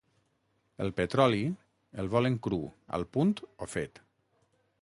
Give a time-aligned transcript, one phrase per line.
[0.85, 1.43] El petroli,
[2.05, 2.61] el volen cru,
[2.99, 4.07] al punt o fet?